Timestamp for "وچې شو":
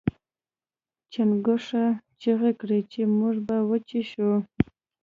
3.69-4.31